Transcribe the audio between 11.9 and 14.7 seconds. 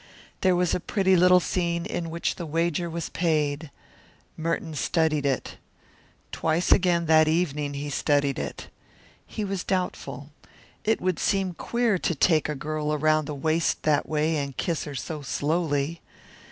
to take a girl around the waist that way and